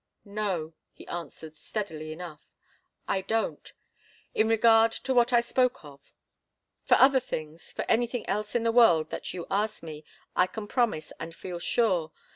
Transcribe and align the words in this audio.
"No," 0.25 0.73
he 0.91 1.05
answered, 1.05 1.55
steadily 1.55 2.11
enough. 2.11 2.49
"I 3.07 3.21
don't 3.21 3.71
in 4.33 4.47
regard 4.47 4.91
to 4.93 5.13
what 5.13 5.31
I 5.31 5.41
spoke 5.41 5.85
of. 5.85 6.11
For 6.83 6.95
other 6.95 7.19
things, 7.19 7.71
for 7.71 7.85
anything 7.87 8.27
else 8.27 8.55
in 8.55 8.63
the 8.63 8.71
world 8.71 9.11
that 9.11 9.31
you 9.35 9.45
ask 9.51 9.83
me, 9.83 10.03
I 10.35 10.47
can 10.47 10.67
promise, 10.67 11.13
and 11.19 11.35
feel 11.35 11.59
sure. 11.59 12.11